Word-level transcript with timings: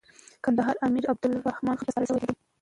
کندهار 0.43 0.75
امیر 0.87 1.03
عبدالرحمن 1.11 1.75
خان 1.77 1.77
ته 1.85 1.89
سپارل 1.91 2.07
سوی 2.09 2.25
دی. 2.27 2.33